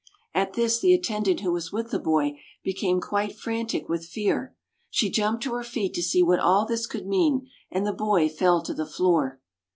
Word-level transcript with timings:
At 0.33 0.53
this, 0.53 0.79
the 0.79 0.95
attendant 0.95 1.41
who 1.41 1.51
was 1.51 1.71
with 1.71 1.91
the 1.91 1.99
boy 1.99 2.39
became 2.63 2.99
quite 2.99 3.35
frantic 3.37 3.87
with 3.87 4.07
fear. 4.07 4.55
She 4.89 5.11
jumped 5.11 5.43
to 5.43 5.53
her 5.53 5.63
feet 5.63 5.93
to 5.93 6.01
see 6.01 6.23
what 6.23 6.39
all 6.39 6.65
this 6.65 6.87
could 6.87 7.05
mean, 7.05 7.47
and 7.69 7.85
the 7.85 7.93
boy 7.93 8.27
fell 8.27 8.63
to 8.63 8.73
the 8.73 8.87
floor. 8.87 9.39